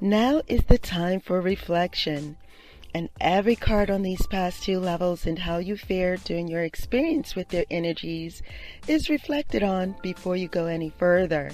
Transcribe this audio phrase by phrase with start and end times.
[0.00, 2.36] Now is the time for reflection.
[2.92, 7.34] And every card on these past two levels and how you fared during your experience
[7.34, 8.42] with their energies
[8.86, 11.50] is reflected on before you go any further.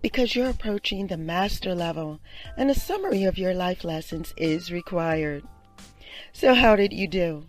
[0.00, 2.20] Because you're approaching the master level
[2.56, 5.42] and a summary of your life lessons is required.
[6.32, 7.46] So, how did you do?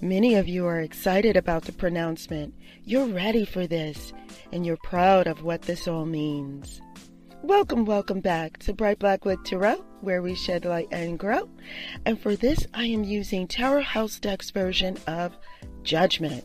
[0.00, 2.54] Many of you are excited about the pronouncement.
[2.84, 4.12] You're ready for this,
[4.52, 6.80] and you're proud of what this all means.
[7.42, 11.48] Welcome, welcome back to Bright Blackwood Tarot, where we shed light and grow.
[12.04, 15.38] And for this, I am using Tarot House Deck's version of
[15.82, 16.44] Judgment.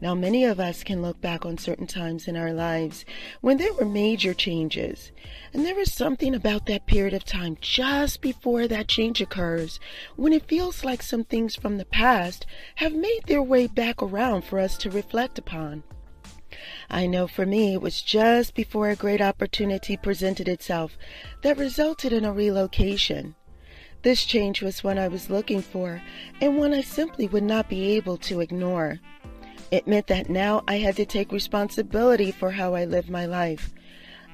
[0.00, 3.04] Now, many of us can look back on certain times in our lives
[3.42, 5.12] when there were major changes.
[5.54, 9.78] And there is something about that period of time just before that change occurs
[10.16, 12.44] when it feels like some things from the past
[12.74, 15.84] have made their way back around for us to reflect upon.
[16.90, 20.96] I know for me, it was just before a great opportunity presented itself
[21.42, 23.34] that resulted in a relocation.
[24.02, 26.02] This change was one I was looking for
[26.40, 29.00] and one I simply would not be able to ignore.
[29.70, 33.72] It meant that now I had to take responsibility for how I lived my life.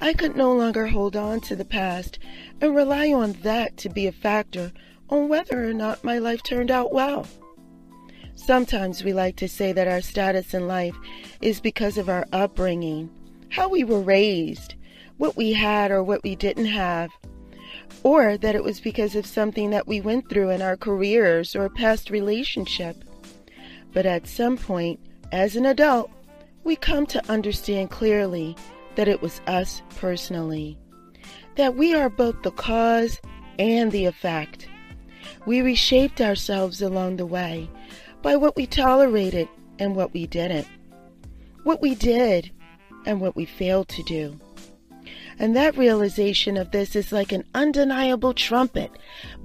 [0.01, 2.19] I could no longer hold on to the past
[2.61, 4.73] and rely on that to be a factor
[5.11, 7.27] on whether or not my life turned out well.
[8.39, 10.97] Sometimes we like to say that our status in life
[11.43, 13.11] is because of our upbringing,
[13.51, 14.75] how we were raised,
[15.19, 17.11] what we had or what we didn't have,
[18.05, 21.69] or that it was because of something that we went through in our careers or
[21.69, 22.97] past relationship.
[23.93, 25.01] But at some point,
[25.33, 26.09] as an adult,
[26.63, 28.57] we come to understand clearly
[28.95, 30.79] that it was us personally,
[31.57, 33.21] that we are both the cause
[33.59, 34.69] and the effect.
[35.45, 37.69] We reshaped ourselves along the way
[38.23, 40.67] by what we tolerated and what we didn't,
[41.63, 42.51] what we did
[43.07, 44.39] and what we failed to do.
[45.39, 48.91] And that realization of this is like an undeniable trumpet,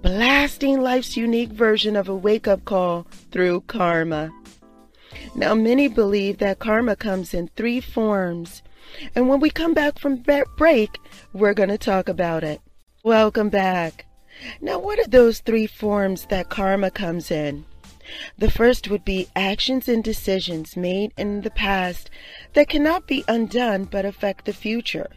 [0.02, 4.32] blasting life's unique version of a wake up call through karma.
[5.36, 8.64] Now, many believe that karma comes in three forms.
[9.16, 10.24] And when we come back from
[10.58, 10.98] break,
[11.32, 12.62] we're going to talk about it.
[13.04, 14.06] Welcome back.
[14.62, 17.66] Now, what are those three forms that karma comes in?
[18.38, 22.10] The first would be actions and decisions made in the past
[22.54, 25.10] that cannot be undone but affect the future.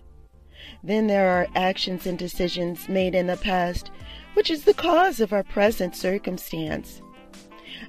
[0.83, 3.91] Then there are actions and decisions made in the past,
[4.35, 7.01] which is the cause of our present circumstance.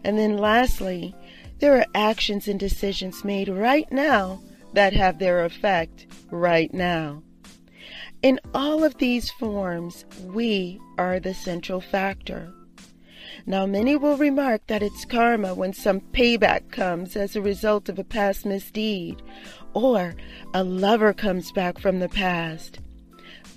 [0.03, 1.16] And then lastly,
[1.59, 4.41] there are actions and decisions made right now
[4.73, 7.23] that have their effect right now.
[8.22, 12.51] In all of these forms, we are the central factor.
[13.50, 17.97] Now, many will remark that it's karma when some payback comes as a result of
[17.97, 19.22] a past misdeed,
[19.74, 20.16] or
[20.53, 22.81] a lover comes back from the past.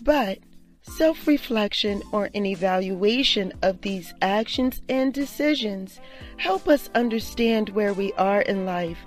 [0.00, 0.38] But
[0.82, 5.98] self reflection or an evaluation of these actions and decisions
[6.36, 8.98] help us understand where we are in life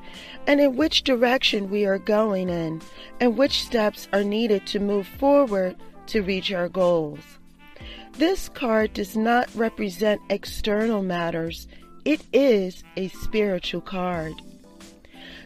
[0.48, 2.82] and in which direction we are going in,
[3.22, 5.78] and which steps are needed to move forward
[6.08, 7.40] to reach our goals.
[8.18, 11.68] This card does not represent external matters,
[12.06, 14.35] it is a spiritual card.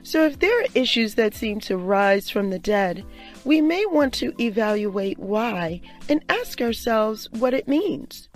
[0.03, 3.05] So, if there are issues that seem to rise from the dead,
[3.45, 5.79] we may want to evaluate why
[6.09, 8.27] and ask ourselves what it means.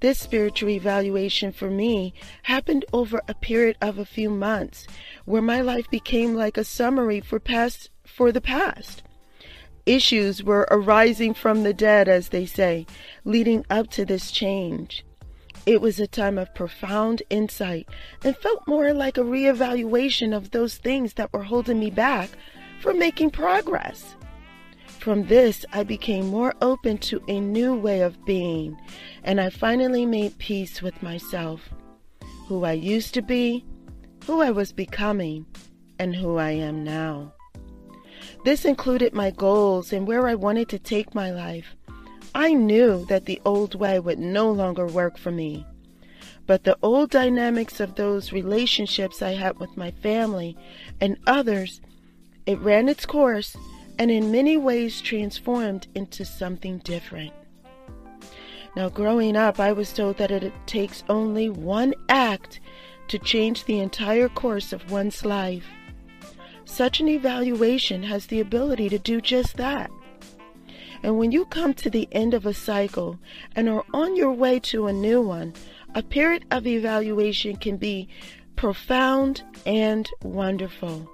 [0.00, 2.12] This spiritual evaluation for me
[2.42, 4.86] happened over a period of a few months
[5.26, 9.03] where my life became like a summary for past for the past.
[9.86, 12.86] Issues were arising from the dead, as they say,
[13.24, 15.04] leading up to this change.
[15.66, 17.88] It was a time of profound insight
[18.22, 22.30] and felt more like a reevaluation of those things that were holding me back
[22.80, 24.14] from making progress.
[24.86, 28.78] From this, I became more open to a new way of being,
[29.22, 31.68] and I finally made peace with myself,
[32.46, 33.66] who I used to be,
[34.26, 35.44] who I was becoming,
[35.98, 37.34] and who I am now.
[38.44, 41.74] This included my goals and where I wanted to take my life.
[42.34, 45.64] I knew that the old way would no longer work for me.
[46.46, 50.58] But the old dynamics of those relationships I had with my family
[51.00, 51.80] and others,
[52.44, 53.56] it ran its course
[53.98, 57.32] and in many ways transformed into something different.
[58.76, 62.60] Now, growing up, I was told that it takes only one act
[63.08, 65.64] to change the entire course of one's life.
[66.64, 69.90] Such an evaluation has the ability to do just that.
[71.02, 73.18] And when you come to the end of a cycle
[73.54, 75.52] and are on your way to a new one,
[75.94, 78.08] a period of evaluation can be
[78.56, 81.08] profound and wonderful.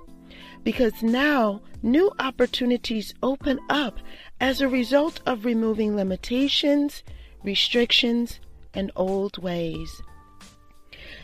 [0.62, 3.98] because now new opportunities open up
[4.40, 7.02] as a result of removing limitations,
[7.42, 8.40] restrictions,
[8.74, 10.02] and old ways.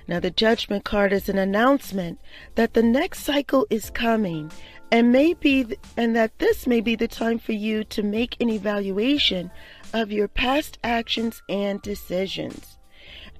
[0.08, 2.20] Now, the judgment card is an announcement
[2.54, 4.52] that the next cycle is coming
[4.92, 5.66] and maybe
[5.96, 9.50] and that this may be the time for you to make an evaluation
[9.92, 12.78] of your past actions and decisions.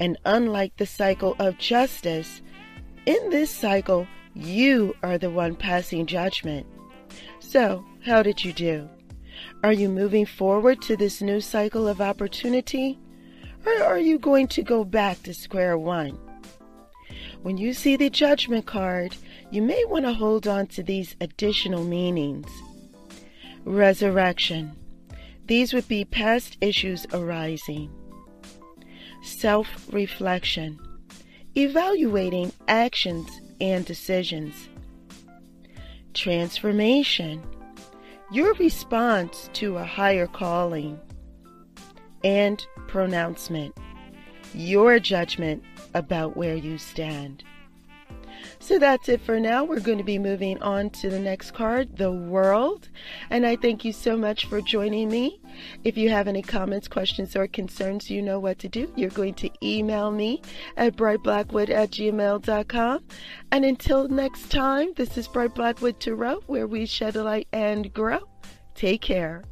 [0.01, 2.43] And unlike the cycle of justice,
[3.07, 6.67] in this cycle, you are the one passing judgment.
[7.39, 8.89] So, how did you do?
[9.63, 12.99] Are you moving forward to this new cycle of opportunity?
[13.65, 16.19] Or are you going to go back to square one?
[17.47, 19.15] When you see the judgment card,
[19.53, 22.51] you may want to hold on to these additional meanings.
[23.65, 24.73] Resurrection.
[25.47, 27.89] These would be past issues arising.
[29.23, 30.77] Self reflection.
[31.55, 34.69] Evaluating actions and decisions.
[36.15, 37.45] Transformation.
[38.33, 40.99] Your response to a higher calling.
[42.25, 43.73] And pronouncement.
[44.55, 45.63] Your judgment
[45.95, 47.45] about where you stand.
[48.59, 49.65] So that's it for now.
[49.65, 52.89] We're going to be moving on to the next card, the world.
[53.31, 55.41] And I thank you so much for joining me.
[55.85, 58.93] If you have any comments, questions, or concerns, you know what to do.
[58.97, 60.43] You're going to email me
[60.77, 63.05] at brightblackwood at gmail.com.
[63.53, 67.93] And until next time, this is Bright Blackwood Tarot, where we shed a light and
[67.93, 68.21] grow.
[68.75, 69.45] Take care.